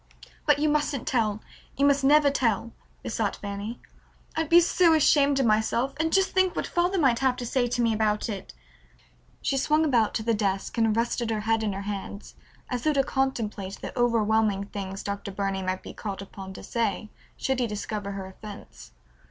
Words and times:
"But 0.47 0.57
you 0.57 0.67
mustn't 0.67 1.07
tell. 1.07 1.41
You 1.77 1.85
must 1.85 2.03
never 2.03 2.31
tell," 2.31 2.71
besought 3.03 3.35
Fanny. 3.35 3.79
"I'd 4.35 4.49
be 4.49 4.59
so 4.59 4.95
ashamed 4.95 5.39
of 5.39 5.45
myself, 5.45 5.93
and 5.99 6.11
just 6.11 6.31
think 6.31 6.55
what 6.55 6.65
father 6.65 6.97
might 6.97 7.19
have 7.19 7.35
to 7.35 7.45
say 7.45 7.67
to 7.67 7.83
me 7.83 7.93
about 7.93 8.27
it!" 8.27 8.51
She 9.43 9.57
swung 9.57 9.85
about 9.85 10.15
to 10.15 10.23
the 10.23 10.33
desk 10.33 10.75
and 10.79 10.97
rested 10.97 11.29
her 11.29 11.41
head 11.41 11.61
in 11.61 11.73
her 11.73 11.83
hands 11.83 12.33
as 12.67 12.81
though 12.83 12.93
to 12.93 13.03
contemplate 13.03 13.77
the 13.79 13.95
overwhelming 13.95 14.63
things 14.65 15.03
Dr. 15.03 15.29
Burney 15.29 15.61
might 15.61 15.83
be 15.83 15.93
called 15.93 16.23
upon 16.23 16.53
to 16.53 16.63
say 16.63 17.11
should 17.37 17.59
he 17.59 17.67
discover 17.67 18.13
her 18.13 18.25
offense. 18.25 18.93